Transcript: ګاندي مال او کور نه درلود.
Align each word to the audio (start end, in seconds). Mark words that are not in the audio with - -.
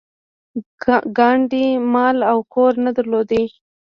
ګاندي 1.17 1.65
مال 1.93 2.17
او 2.31 2.39
کور 2.53 2.73
نه 2.85 2.91
درلود. 2.97 3.29